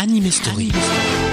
[0.00, 0.68] Anime Story.
[0.68, 1.27] Dans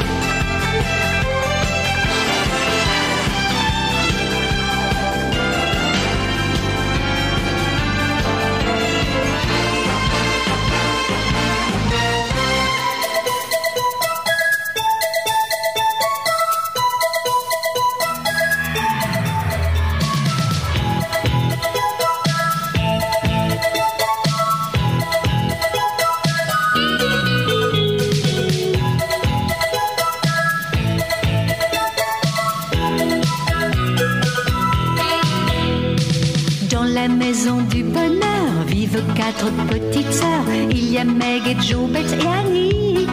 [39.25, 40.45] quatre petites sœurs.
[40.69, 43.07] Il y a Meg et Joe, Beth et Annie.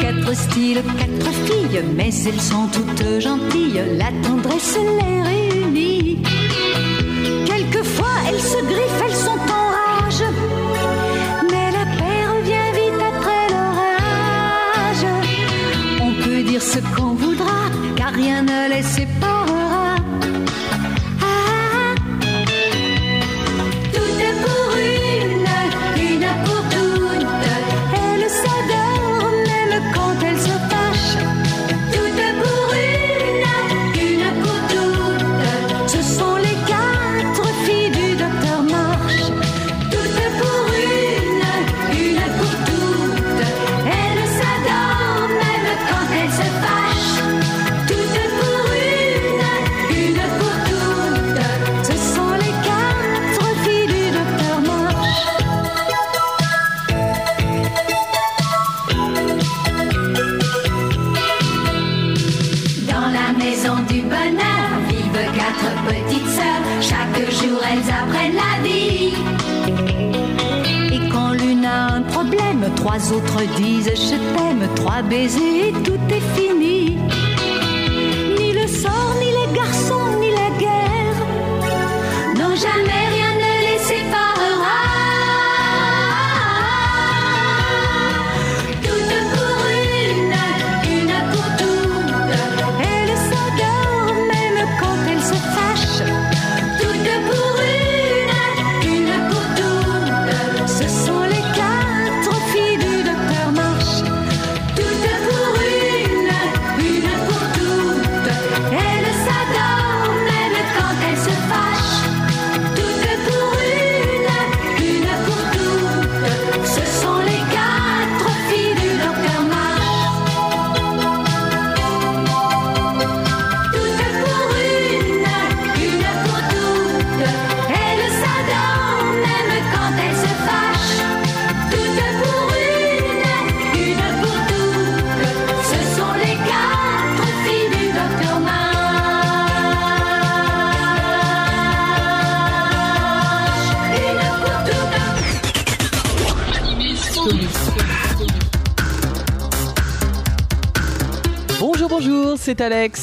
[0.00, 3.82] Quatre styles, quatre filles, mais elles sont toutes gentilles.
[3.98, 5.35] La tendresse les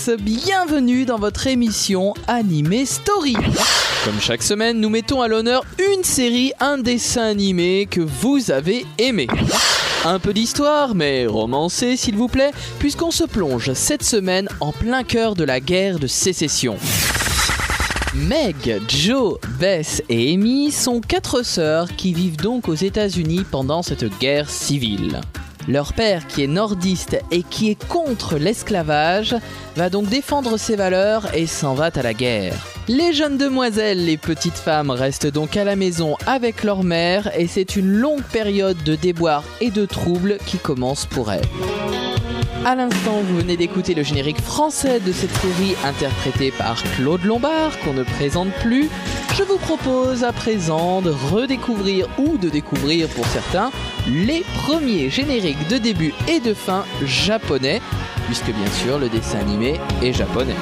[0.09, 3.36] Bienvenue dans votre émission Animé Story.
[4.03, 8.86] Comme chaque semaine, nous mettons à l'honneur une série, un dessin animé que vous avez
[8.97, 9.28] aimé.
[10.03, 15.03] Un peu d'histoire, mais romancée s'il vous plaît, puisqu'on se plonge cette semaine en plein
[15.03, 16.75] cœur de la guerre de sécession.
[18.13, 24.18] Meg, Joe, Bess et Amy sont quatre sœurs qui vivent donc aux États-Unis pendant cette
[24.19, 25.22] guerre civile.
[25.68, 29.35] Leur père, qui est nordiste et qui est contre l'esclavage,
[29.75, 32.56] va donc défendre ses valeurs et s'en va à la guerre.
[32.90, 37.47] Les jeunes demoiselles, les petites femmes, restent donc à la maison avec leur mère et
[37.47, 41.47] c'est une longue période de déboire et de troubles qui commence pour elles.
[42.66, 47.78] À l'instant, vous venez d'écouter le générique français de cette série interprété par Claude Lombard,
[47.79, 48.90] qu'on ne présente plus.
[49.35, 53.69] Je vous propose à présent de redécouvrir ou de découvrir pour certains
[54.07, 57.81] les premiers génériques de début et de fin japonais,
[58.27, 60.56] puisque bien sûr le dessin animé est japonais.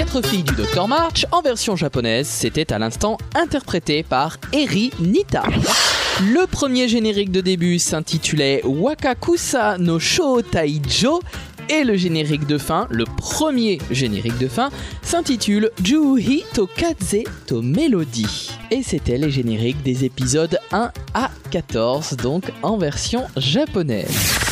[0.00, 5.42] 4 filles du Dr March en version japonaise, c'était à l'instant interprété par Eri Nita.
[6.22, 11.20] Le premier générique de début s'intitulait Wakakusa no Sho Taijo
[11.68, 14.70] et le générique de fin, le premier générique de fin,
[15.02, 18.52] s'intitule Juhi to Kaze to Melody.
[18.70, 24.49] Et c'était les génériques des épisodes 1 à 14, donc en version japonaise.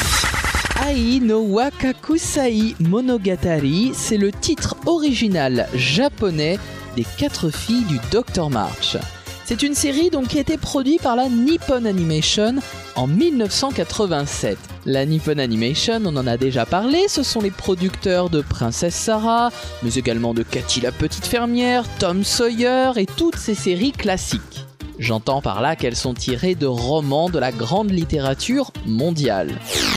[0.81, 6.57] Ai no Wakakusai Monogatari, c'est le titre original japonais
[6.95, 8.97] des quatre filles du Dr March.
[9.45, 12.57] C'est une série donc qui a été produite par la Nippon Animation
[12.95, 14.57] en 1987.
[14.87, 19.51] La Nippon Animation, on en a déjà parlé, ce sont les producteurs de Princesse Sarah,
[19.83, 24.68] mais également de Cathy la petite fermière, Tom Sawyer et toutes ces séries classiques.
[24.99, 29.53] J'entends par là qu'elles sont tirées de romans de la grande littérature mondiale.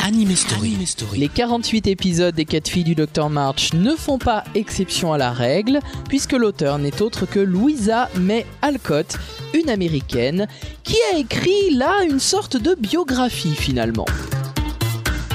[0.06, 0.78] Anime Story.
[1.16, 5.32] Les 48 épisodes des 4 filles du Dr March ne font pas exception à la
[5.32, 9.18] règle, puisque l'auteur n'est autre que Louisa May Alcott,
[9.54, 10.48] une américaine,
[10.84, 14.06] qui a écrit là une sorte de biographie finalement.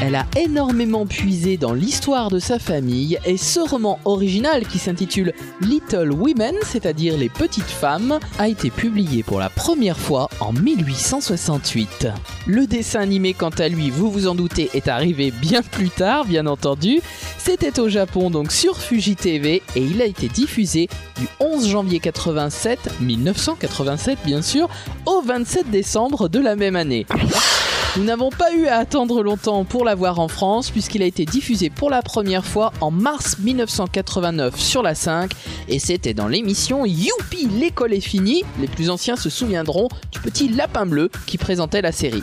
[0.03, 5.33] Elle a énormément puisé dans l'histoire de sa famille et ce roman original qui s'intitule
[5.63, 12.09] Little Women, c'est-à-dire les petites femmes, a été publié pour la première fois en 1868.
[12.47, 16.27] Le dessin animé quant à lui, vous vous en doutez, est arrivé bien plus tard,
[16.27, 17.01] bien entendu.
[17.39, 20.89] C'était au Japon donc sur Fuji TV et il a été diffusé
[21.19, 24.69] du 11 janvier 87, 1987 bien sûr,
[25.07, 27.07] au 27 décembre de la même année.
[27.97, 31.25] Nous n'avons pas eu à attendre longtemps pour la voir en France puisqu'il a été
[31.25, 35.33] diffusé pour la première fois en mars 1989 sur la 5
[35.69, 38.45] et c'était dans l'émission Youpi l'école est finie.
[38.61, 42.23] Les plus anciens se souviendront du petit lapin bleu qui présentait la série.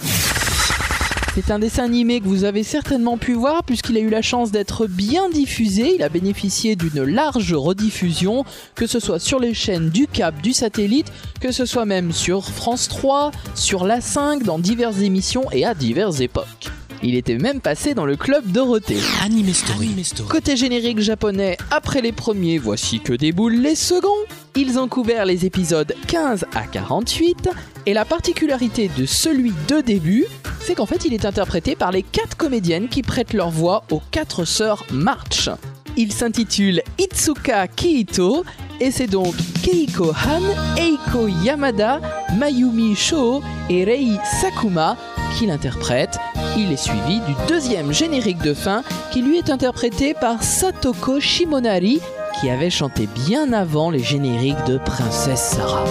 [1.36, 4.52] C'est un dessin animé que vous avez certainement pu voir puisqu'il a eu la chance
[4.52, 5.96] d'être bien diffusé.
[5.96, 10.54] Il a bénéficié d'une large rediffusion, que ce soit sur les chaînes du Cap, du
[10.54, 11.12] satellite,
[11.42, 15.74] que ce soit même sur France 3, sur la 5, dans diverses émissions et à
[15.74, 16.70] diverses époques.
[17.06, 19.02] Il était même passé dans le club Dorothée.
[19.26, 19.94] Anime Story.
[20.30, 24.08] Côté générique japonais, après les premiers, voici que déboulent les seconds.
[24.56, 27.50] Ils ont couvert les épisodes 15 à 48
[27.88, 30.26] et la particularité de celui de début,
[30.62, 34.02] c'est qu'en fait il est interprété par les quatre comédiennes qui prêtent leur voix aux
[34.12, 35.50] quatre sœurs March.
[35.98, 38.46] Il s'intitule Itsuka Kiito
[38.80, 40.42] et c'est donc Keiko Han,
[40.78, 42.00] Eiko Yamada,
[42.38, 44.96] Mayumi Sho et Rei Sakuma
[45.38, 46.18] qui l'interprètent.
[46.58, 52.02] Il est suivi du deuxième générique de fin qui lui est interprété par Satoko Shimonari
[52.40, 55.86] qui avait chanté bien avant les génériques de Princesse Sarah.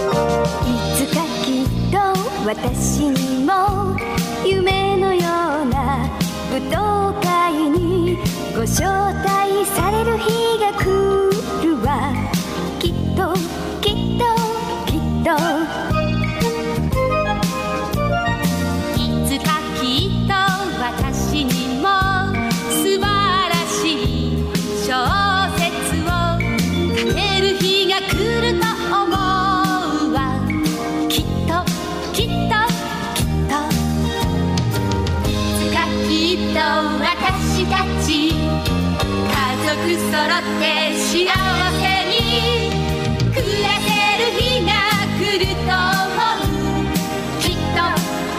[40.11, 42.71] って幸せに
[43.33, 44.71] 暮らせる日が
[45.17, 45.71] 来ると
[46.03, 46.51] 思う
[47.39, 47.79] きっと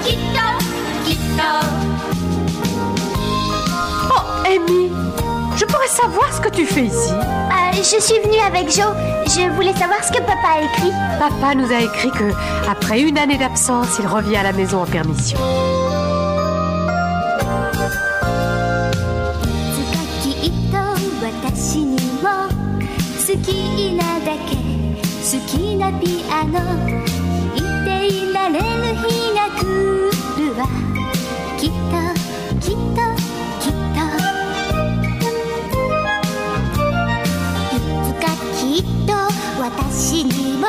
[0.05, 0.38] きっと
[1.07, 1.43] きっと
[4.11, 4.90] Oh, Amy,
[5.57, 7.12] je pourrais savoir ce que tu fais ici.
[7.12, 8.95] Euh, je suis venue avec Joe.
[9.26, 10.93] Je voulais savoir ce que papa a écrit.
[11.19, 12.33] Papa nous a écrit que,
[12.69, 15.38] après une année d'absence, il revient à la maison en permission.
[23.44, 26.54] きなだけ好きなピアノ。
[27.56, 28.64] 弾いていられる
[28.96, 29.62] 日が来
[30.38, 30.60] るわ。
[31.60, 31.76] きっと
[32.60, 33.04] きっと。
[33.60, 34.00] きっと
[37.74, 39.10] いつかきっと
[39.62, 40.66] 私にも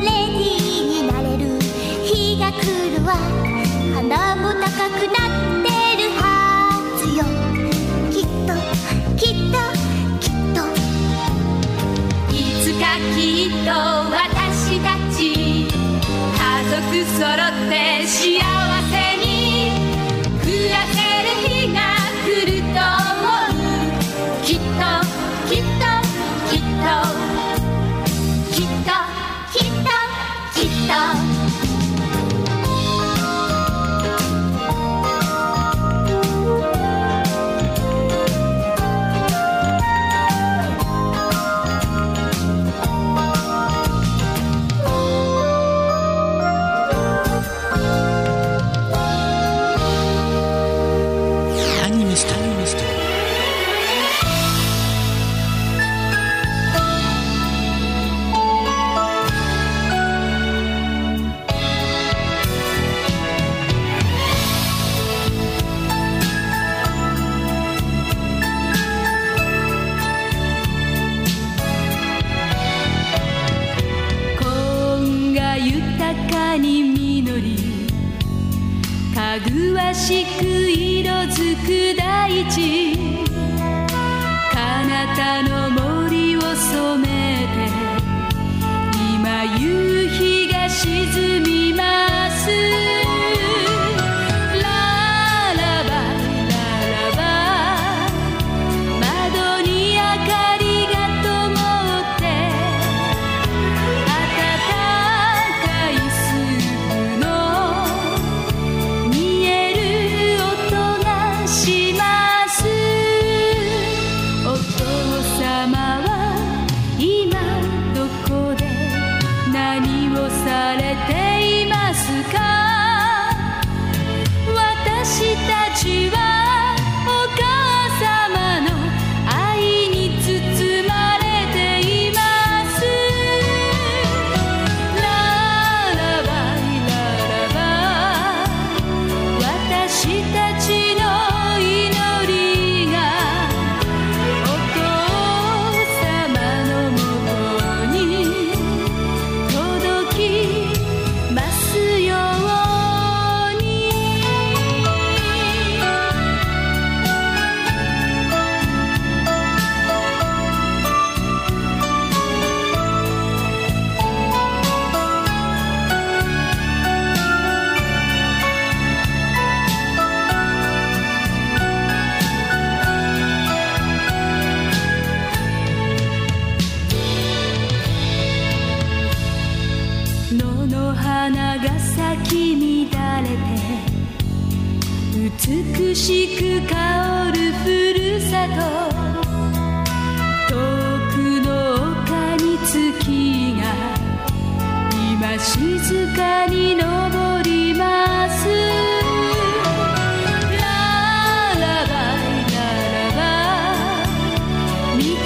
[0.00, 1.44] レディーになれる
[2.04, 2.08] 日
[2.38, 2.56] が来
[2.96, 3.08] るわ。
[3.94, 5.27] 鼻も高くなっ
[13.64, 13.97] き
[52.18, 52.57] Einstein.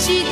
[0.04, 0.31] she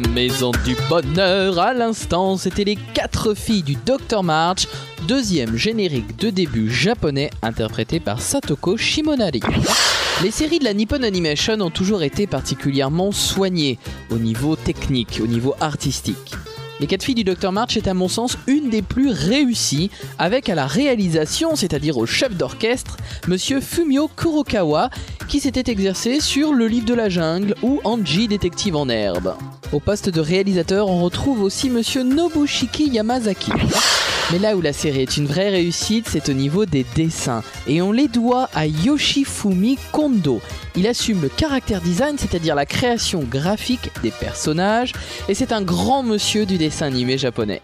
[0.00, 4.68] la maison du bonheur, à l'instant, c'était les quatre filles du Dr March,
[5.08, 9.40] deuxième générique de début japonais interprété par Satoko Shimonari.
[10.22, 13.78] Les séries de la Nippon Animation ont toujours été particulièrement soignées
[14.10, 16.34] au niveau technique, au niveau artistique.
[16.80, 20.48] Les quatre filles du Dr March est à mon sens une des plus réussies, avec
[20.48, 24.90] à la réalisation, c'est-à-dire au chef d'orchestre, Monsieur Fumio Kurokawa,
[25.28, 29.34] qui s'était exercé sur Le Livre de la Jungle ou Anji Détective en herbe.
[29.70, 33.52] Au poste de réalisateur, on retrouve aussi Monsieur Nobushiki Yamazaki.
[34.32, 37.42] Mais là où la série est une vraie réussite, c'est au niveau des dessins.
[37.66, 40.40] Et on les doit à Yoshifumi Kondo.
[40.74, 44.94] Il assume le caractère design, c'est-à-dire la création graphique des personnages,
[45.28, 47.60] et c'est un grand monsieur du dessin animé japonais.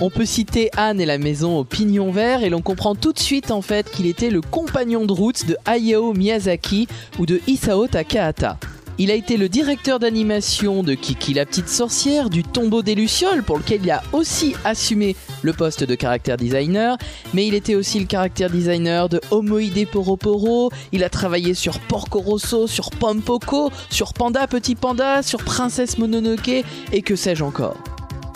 [0.00, 3.18] On peut citer Anne et la maison au pignon vert et l'on comprend tout de
[3.18, 6.88] suite en fait qu'il était le compagnon de route de Hayao Miyazaki
[7.18, 8.58] ou de Isao Takahata.
[8.98, 13.42] Il a été le directeur d'animation de Kiki la petite sorcière, du tombeau des Lucioles,
[13.42, 16.98] pour lequel il a aussi assumé le poste de caractère designer,
[17.32, 22.20] mais il était aussi le caractère designer de Homoide Poroporo, il a travaillé sur Porco
[22.20, 27.91] Rosso, sur Pompoko, sur Panda Petit Panda, sur Princesse Mononoke, et que sais-je encore.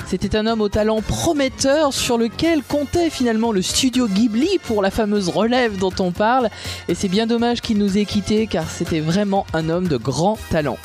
[0.09, 4.93] C'était un homme au talent prometteur sur lequel comptait finalement le studio Ghibli pour la
[4.93, 6.49] fameuse relève dont on parle.
[6.87, 10.39] Et c'est bien dommage qu'il nous ait quittés car c'était vraiment un homme de grand
[10.51, 10.79] talent.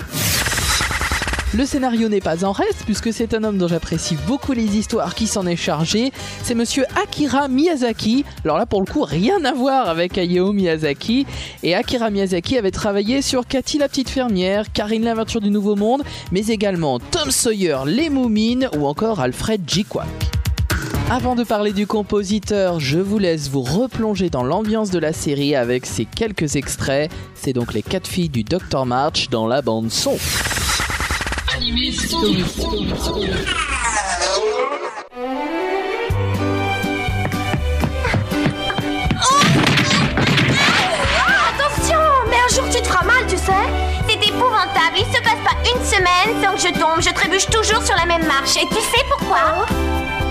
[1.53, 5.13] Le scénario n'est pas en reste puisque c'est un homme dont j'apprécie beaucoup les histoires
[5.15, 6.13] qui s'en est chargé.
[6.43, 8.23] C'est monsieur Akira Miyazaki.
[8.45, 11.25] Alors là pour le coup rien à voir avec Hayao Miyazaki.
[11.63, 16.03] Et Akira Miyazaki avait travaillé sur Cathy la petite fermière, Karine l'aventure du nouveau monde,
[16.31, 19.83] mais également Tom Sawyer, Les Moumines ou encore Alfred J.
[19.83, 20.07] Kwak.
[21.09, 25.55] Avant de parler du compositeur, je vous laisse vous replonger dans l'ambiance de la série
[25.55, 27.11] avec ces quelques extraits.
[27.35, 30.17] C'est donc les quatre filles du Dr March dans la bande son.
[41.49, 43.51] Attention Mais un jour tu te feras mal, tu sais
[44.07, 47.83] C'est épouvantable, il se passe pas une semaine sans que je tombe, je trébuche toujours
[47.83, 48.55] sur la même marche.
[48.55, 49.65] Et tu sais pourquoi?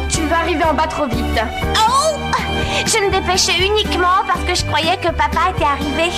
[0.09, 1.41] Tu vas arriver en bas trop vite.
[1.77, 2.17] Oh
[2.87, 6.11] Je me dépêchais uniquement parce que je croyais que papa était arrivé.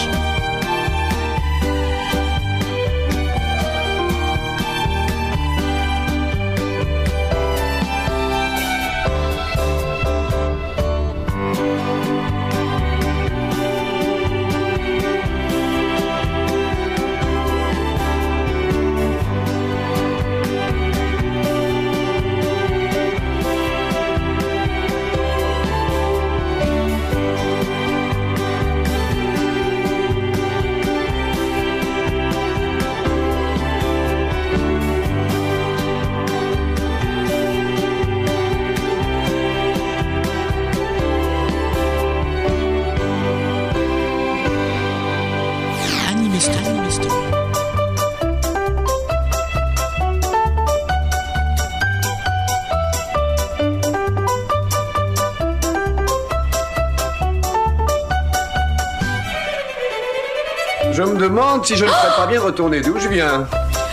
[61.64, 63.46] Si je ne serais pas bien retourné d'où je viens?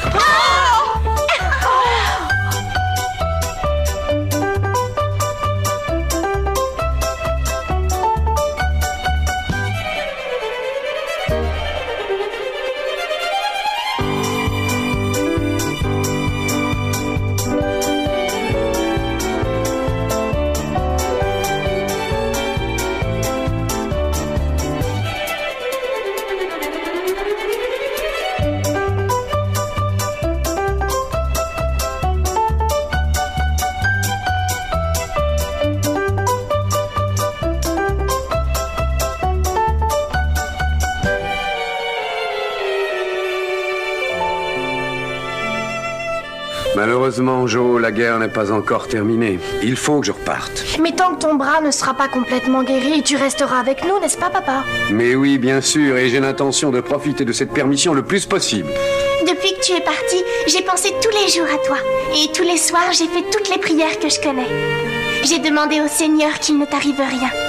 [0.10, 0.49] Malheureusement,
[47.80, 49.40] la guerre n'est pas encore terminée.
[49.64, 50.64] Il faut que je reparte.
[50.82, 54.18] Mais tant que ton bras ne sera pas complètement guéri, tu resteras avec nous, n'est-ce
[54.18, 54.64] pas, papa?
[54.92, 58.70] Mais oui, bien sûr, et j'ai l'intention de profiter de cette permission le plus possible.
[59.28, 61.78] Depuis que tu es parti, j'ai pensé tous les jours à toi.
[62.16, 64.48] Et tous les soirs, j'ai fait toutes les prières que je connais.
[65.24, 67.49] J'ai demandé au Seigneur qu'il ne t'arrive rien.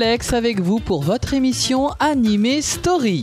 [0.00, 3.20] Alex avec vous pour votre émission Animé Story.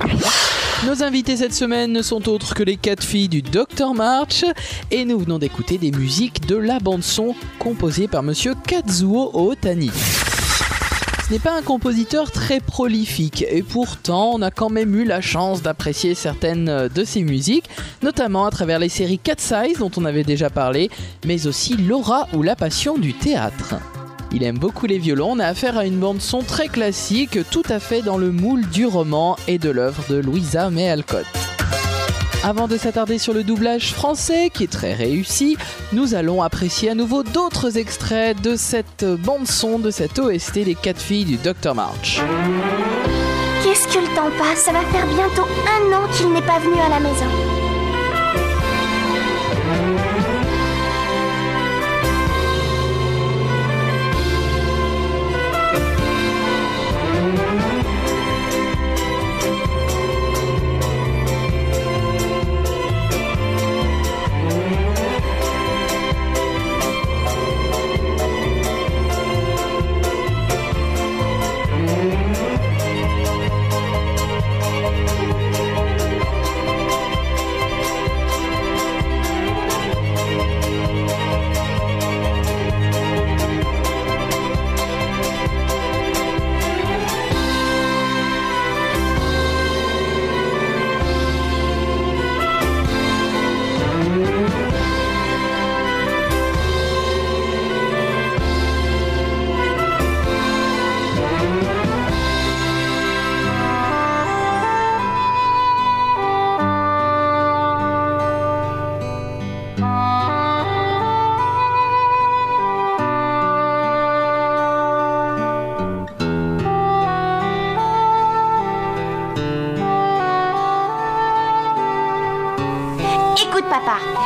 [0.85, 4.43] Nos invités cette semaine ne sont autres que les quatre filles du Dr March
[4.91, 9.89] et nous venons d'écouter des musiques de la bande son composée par monsieur Kazuo Otani.
[11.25, 15.21] Ce n'est pas un compositeur très prolifique et pourtant on a quand même eu la
[15.21, 17.69] chance d'apprécier certaines de ses musiques,
[18.03, 20.89] notamment à travers les séries Cat Size dont on avait déjà parlé,
[21.25, 23.75] mais aussi Laura ou La Passion du théâtre.
[24.31, 27.63] Il aime beaucoup les violons, on a affaire à une bande son très classique, tout
[27.69, 31.25] à fait dans le moule du roman et de l'œuvre de Louisa May Alcott.
[32.43, 35.57] Avant de s'attarder sur le doublage français, qui est très réussi,
[35.93, 40.75] nous allons apprécier à nouveau d'autres extraits de cette bande son, de cette OST des
[40.75, 42.21] quatre filles du Dr March.
[43.63, 44.59] Qu'est-ce que le temps passe?
[44.59, 47.54] Ça va faire bientôt un an qu'il n'est pas venu à la maison.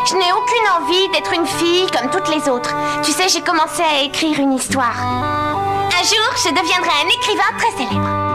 [0.06, 2.74] Je n'ai aucune envie d'être une fille comme toutes les autres.
[3.04, 4.96] Tu sais, j'ai commencé à écrire une histoire.
[4.98, 8.29] Un jour, je deviendrai un écrivain très célèbre.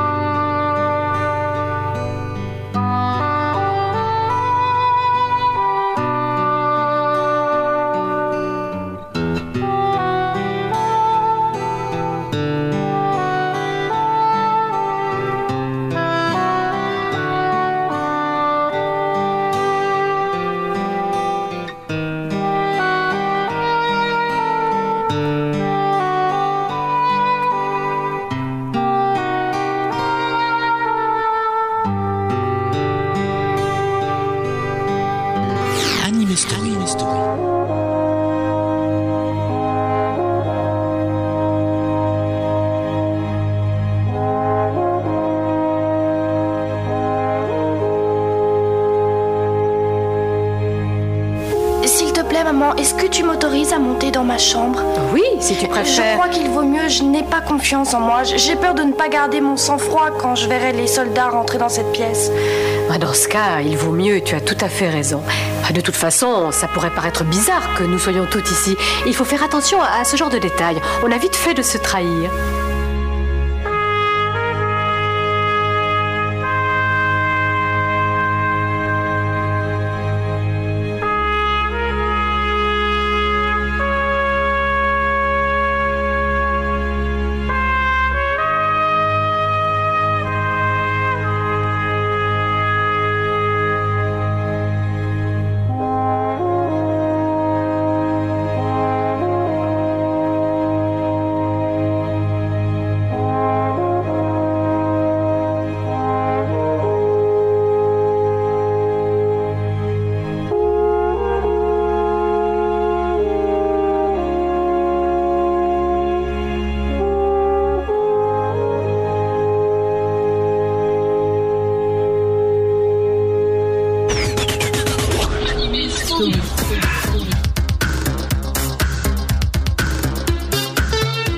[54.25, 54.81] Dans ma chambre
[55.13, 56.15] Oui, si tu Je préfères.
[56.19, 58.23] crois qu'il vaut mieux, je n'ai pas confiance en moi.
[58.25, 61.69] J'ai peur de ne pas garder mon sang-froid quand je verrai les soldats rentrer dans
[61.69, 62.31] cette pièce.
[62.91, 65.23] Ah, Dans ce cas, il vaut mieux, tu as tout à fait raison.
[65.69, 68.77] Ah, De toute façon, ça pourrait paraître bizarre que nous soyons toutes ici.
[69.07, 70.81] Il faut faire attention à ce genre de détails.
[71.07, 72.31] On a vite fait de se trahir.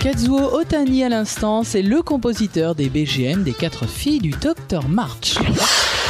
[0.07, 5.35] Kazuo Otani à l'instant, c'est le compositeur des BGM des quatre filles du Dr March.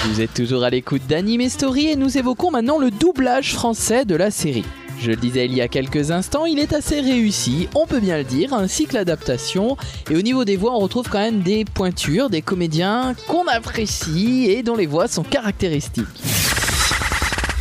[0.04, 4.14] Vous êtes toujours à l'écoute d'Anime Story et nous évoquons maintenant le doublage français de
[4.14, 4.66] la série.
[5.00, 8.18] Je le disais il y a quelques instants, il est assez réussi, on peut bien
[8.18, 9.78] le dire, ainsi que l'adaptation.
[10.11, 14.44] Et au niveau des voix, on retrouve quand même des pointures, des comédiens qu'on apprécie
[14.50, 16.04] et dont les voix sont caractéristiques.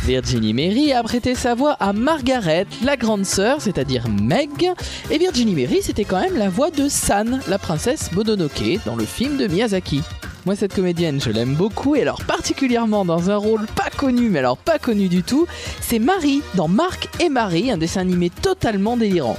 [0.06, 4.70] Virginie Mary a prêté sa voix à Margaret, la grande sœur, c'est-à-dire Meg.
[5.10, 9.04] Et Virginie Mary, c'était quand même la voix de San, la princesse Mononoke, dans le
[9.04, 10.02] film de Miyazaki.
[10.44, 14.38] Moi, cette comédienne, je l'aime beaucoup, et alors particulièrement dans un rôle pas connu, mais
[14.38, 15.48] alors pas connu du tout,
[15.80, 19.36] c'est Marie dans Marc et Marie, un dessin animé totalement délirant.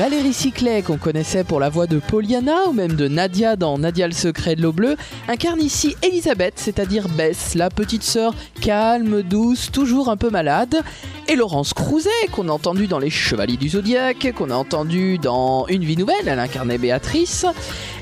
[0.00, 4.06] Valérie Ciclet, qu'on connaissait pour la voix de Pollyanna ou même de Nadia dans Nadia
[4.06, 4.96] le secret de l'eau bleue,
[5.28, 10.80] incarne ici Elisabeth, c'est-à-dire Bess, la petite sœur calme, douce, toujours un peu malade.
[11.28, 15.66] Et Laurence Crouzet, qu'on a entendu dans Les Chevaliers du Zodiaque, qu'on a entendu dans
[15.66, 17.44] Une vie nouvelle, elle incarnait Béatrice.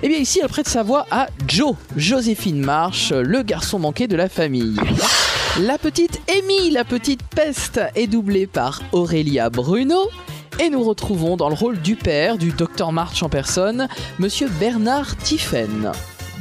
[0.05, 4.15] Et bien ici, elle prête sa voix à Joe, Joséphine Marche, le garçon manqué de
[4.15, 4.77] la famille.
[5.63, 10.09] La petite Amy, la petite peste, est doublée par Aurélia Bruno.
[10.61, 13.87] Et nous retrouvons dans le rôle du père du docteur March en personne,
[14.19, 15.93] monsieur Bernard Tiffen.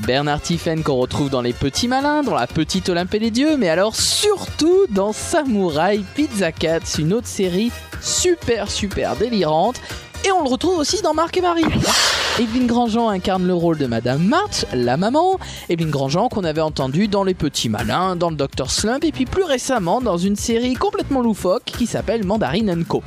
[0.08, 3.70] Bernard Tiffen qu'on retrouve dans Les Petits Malins, dans La Petite Olympée des Dieux, mais
[3.70, 9.80] alors surtout dans Samurai Pizza Cats, une autre série super super délirante.
[10.26, 11.66] Et on le retrouve aussi dans Marc et Marie.
[12.40, 15.40] Evelyne Grandjean incarne le rôle de Madame March, la maman.
[15.70, 19.26] Evelyne Grandjean qu'on avait entendu dans Les Petits Malins, dans le Dr Slump et puis
[19.26, 23.04] plus récemment dans une série complètement loufoque qui s'appelle Mandarine Co.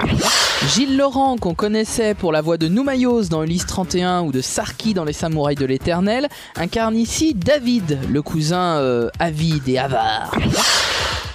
[0.74, 4.94] Gilles Laurent qu'on connaissait pour la voix de Noumayos dans Ulysse 31 ou de Sarki
[4.94, 10.33] dans Les Samouraïs de l'Éternel incarne ici David, le cousin euh, avide et avare.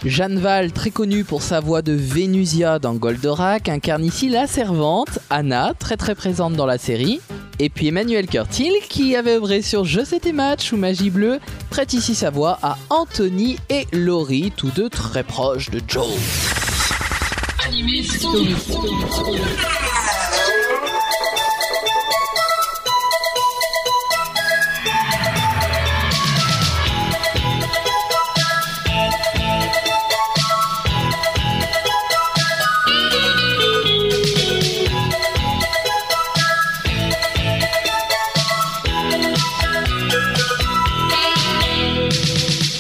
[0.06, 5.19] Jeanne Val, très connue pour sa voix de Vénusia dans Goldorak, incarne ici la servante,
[5.30, 7.19] Anna, très très présente dans la série.
[7.60, 11.91] Et puis Emmanuel Curtil, qui avait œuvré sur Je tes matchs ou Magie Bleue, prête
[11.91, 16.08] ici sa voix à Anthony et Laurie, tous deux très proches de Joe.
[17.76, 18.56] Anime Story.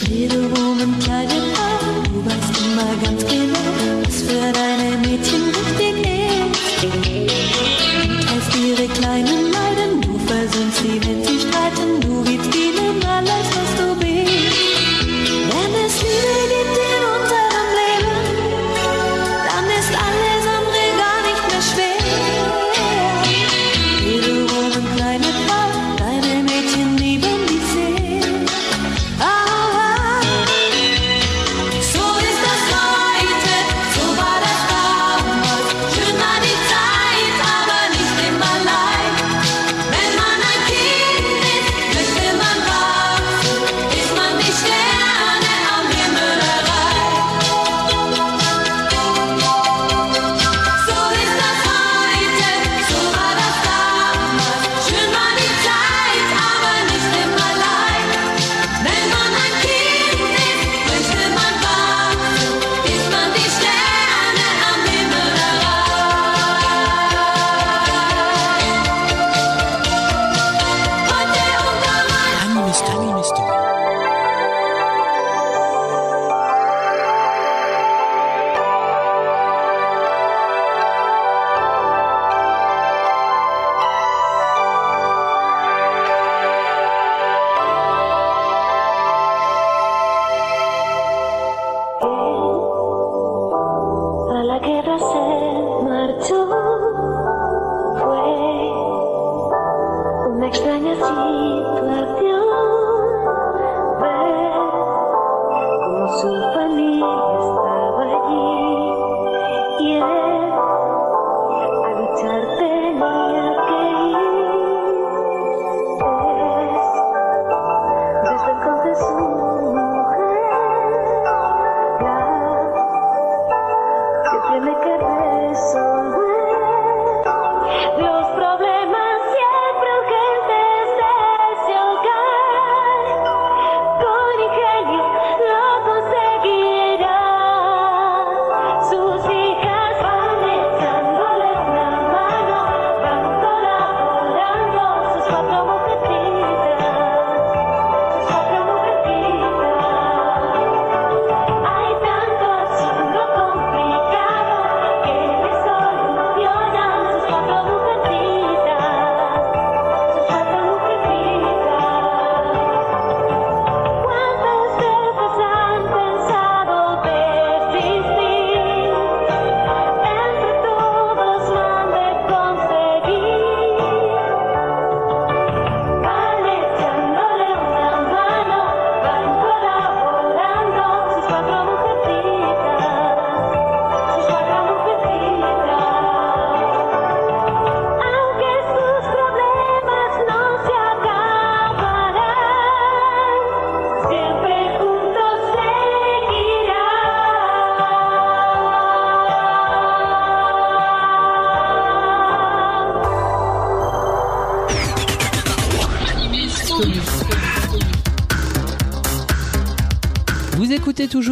[0.09, 2.07] Little woman tied it up,
[2.75, 3.34] my.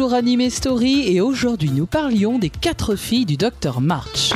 [0.04, 4.32] Toujours Anime Story et aujourd'hui nous parlions des quatre filles du Dr March.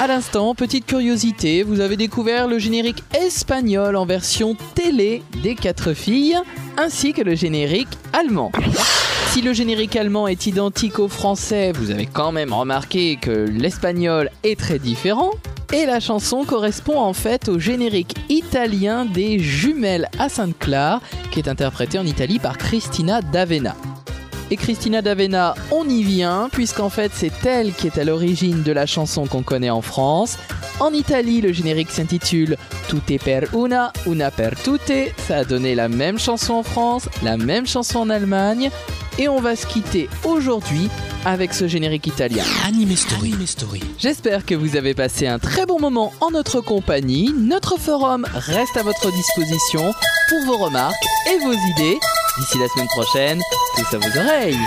[0.00, 5.92] À l'instant, petite curiosité, vous avez découvert le générique espagnol en version télé des quatre
[5.92, 6.36] filles
[6.76, 8.50] ainsi que le générique allemand.
[9.28, 14.28] Si le générique allemand est identique au français, vous avez quand même remarqué que l'espagnol
[14.42, 15.30] est très différent.
[15.72, 21.00] Et la chanson correspond en fait au générique italien des Jumelles à Sainte-Claire,
[21.30, 23.76] qui est interprété en Italie par Cristina D'Avena.
[24.50, 28.72] Et Cristina D'Avena, on y vient, puisqu'en fait c'est elle qui est à l'origine de
[28.72, 30.38] la chanson qu'on connaît en France.
[30.78, 32.56] En Italie, le générique s'intitule
[32.88, 35.12] Tutte per una, una per tutte.
[35.26, 38.70] Ça a donné la même chanson en France, la même chanson en Allemagne.
[39.18, 40.90] Et on va se quitter aujourd'hui
[41.24, 42.44] avec ce générique italien.
[42.66, 43.32] Anime Story.
[43.32, 43.80] Anime Story.
[43.98, 47.32] J'espère que vous avez passé un très bon moment en notre compagnie.
[47.34, 49.92] Notre forum reste à votre disposition
[50.28, 50.94] pour vos remarques
[51.32, 51.98] et vos idées.
[52.38, 53.40] D'ici la semaine prochaine,
[53.76, 54.58] tous à vos oreilles.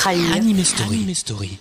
[0.00, 0.32] Trahir.
[0.34, 0.96] Anime Story.
[0.96, 1.58] Anime Story.